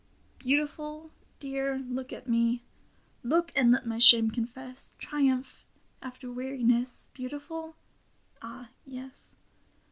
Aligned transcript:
Beautiful?••• 0.39 1.01
Dear, 1.37 1.77
look 1.77 2.11
at 2.11 2.27
me 2.27 2.63
I 3.23 3.27
Look 3.27 3.51
and 3.55 3.71
let 3.71 3.85
my 3.85 3.99
shame 3.99 4.31
confess 4.31 4.95
Triumph 4.97 5.63
after 6.01 6.31
weariness. 6.31 7.09
Beautiful? 7.13 7.75
Ah, 8.41 8.71
yes. 8.83 9.35